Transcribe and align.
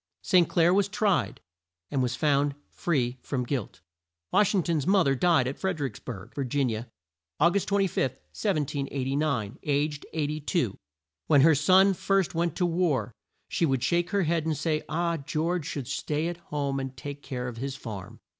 St. 0.23 0.49
Clair 0.49 0.73
was 0.73 0.87
tried, 0.87 1.41
and 1.91 2.01
was 2.01 2.15
found 2.15 2.55
free 2.71 3.19
from 3.21 3.43
guilt. 3.45 3.81
Wash 4.31 4.55
ing 4.55 4.63
ton's 4.63 4.87
mo 4.87 5.03
ther 5.03 5.13
died 5.13 5.47
at 5.47 5.59
Fred 5.59 5.79
er 5.79 5.85
icks 5.85 5.99
burg, 5.99 6.33
Vir 6.33 6.43
gin 6.43 6.71
i 6.71 6.73
a, 6.73 6.85
Au 7.39 7.51
gust 7.51 7.67
25, 7.67 8.09
1789, 8.09 9.59
aged 9.61 10.07
82. 10.11 10.75
When 11.27 11.41
her 11.41 11.53
son 11.53 11.93
first 11.93 12.33
went 12.33 12.55
to 12.55 12.65
war, 12.65 13.13
she 13.47 13.67
would 13.67 13.83
shake 13.83 14.09
her 14.09 14.23
head 14.23 14.43
and 14.47 14.57
say, 14.57 14.81
"Ah, 14.89 15.17
George 15.17 15.67
should 15.67 15.87
stay 15.87 16.27
at 16.27 16.37
home 16.47 16.79
and 16.79 16.97
take 16.97 17.21
care 17.21 17.47
of 17.47 17.57
his 17.57 17.75
farm." 17.75 18.19